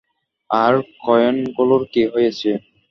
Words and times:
আর 0.49 0.73
কয়েনগুলোর 1.01 1.81
কী 1.93 2.03
হয়েছে? 2.13 2.49